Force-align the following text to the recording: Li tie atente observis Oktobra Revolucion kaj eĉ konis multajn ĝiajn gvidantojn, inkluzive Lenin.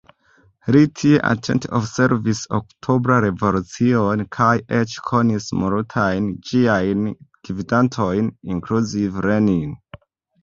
Li 0.75 0.79
tie 0.99 1.17
atente 1.31 1.69
observis 1.79 2.39
Oktobra 2.59 3.17
Revolucion 3.25 4.23
kaj 4.37 4.49
eĉ 4.77 4.95
konis 5.09 5.49
multajn 5.65 6.31
ĝiajn 6.51 7.03
gvidantojn, 7.51 8.33
inkluzive 8.55 9.27
Lenin. 9.31 9.69